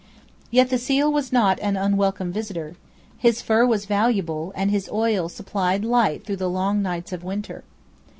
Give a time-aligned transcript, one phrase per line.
[0.49, 2.75] Yet the seal was not an unwelcome visitor:
[3.19, 7.63] his fur was valuable,; and his oil supplied light through the long nights of winter.